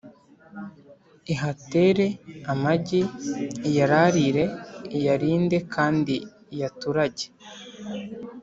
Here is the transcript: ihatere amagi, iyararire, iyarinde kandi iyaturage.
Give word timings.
ihatere 1.33 2.07
amagi, 2.51 3.01
iyararire, 3.67 4.45
iyarinde 4.97 5.57
kandi 5.73 6.15
iyaturage. 6.53 7.25